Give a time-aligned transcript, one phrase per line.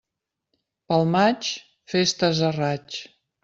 [0.93, 1.51] Pel maig,
[1.95, 3.03] festes a raig.